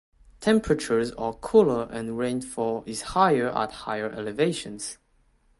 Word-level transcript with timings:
Temperatures 0.39 1.11
are 1.11 1.35
cooler 1.35 1.87
and 1.91 2.17
rainfall 2.17 2.81
is 2.87 3.03
higher 3.13 3.49
at 3.55 3.71
higher 3.71 4.09
elevations. 4.11 4.97